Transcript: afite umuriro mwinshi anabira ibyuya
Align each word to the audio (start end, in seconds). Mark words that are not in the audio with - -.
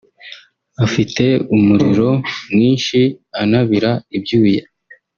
afite 0.85 1.25
umuriro 1.55 2.09
mwinshi 2.51 2.99
anabira 3.41 3.91
ibyuya 4.17 4.63